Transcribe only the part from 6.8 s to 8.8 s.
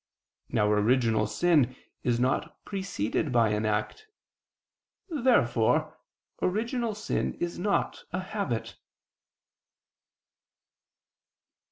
sin is not a habit.